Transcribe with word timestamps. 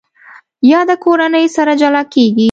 یاده 0.71 0.95
کورنۍ 1.03 1.45
سره 1.55 1.73
جلا 1.81 2.03
کېږي. 2.13 2.39